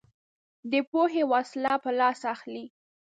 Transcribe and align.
دی 0.69 0.81
پوهې 0.91 1.23
وسله 1.33 1.73
په 1.83 1.89
لاس 1.99 2.19
اخلي 2.33 2.65